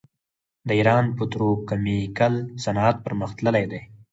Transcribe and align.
د 0.67 0.69
ایران 0.79 1.05
پتروکیمیکل 1.17 2.33
صنعت 2.63 2.95
پرمختللی 3.05 3.65
دی. 3.71 3.81